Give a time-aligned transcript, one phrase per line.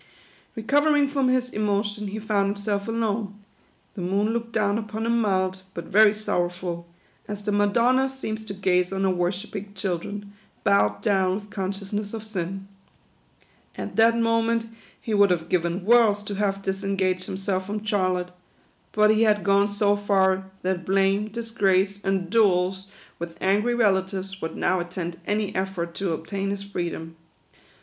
[0.55, 3.35] Recovering from his emotion, he found himself alone.
[3.93, 6.87] The moon looked down upon him mild, but very sorrowful;
[7.27, 10.33] as the Madonna seems to gaze on her worshipping children,
[10.63, 12.67] bowed down with conscious ness of sin.
[13.77, 14.65] At that moment
[14.99, 18.31] he would have given worlds to have disengaged himself from Charlotte;
[18.93, 23.19] but he had gone so far, that blame, disgrace, and duels 63 THE QUADROONS.
[23.19, 27.17] with angry relatives, would now attend any effort to obtain his freedom.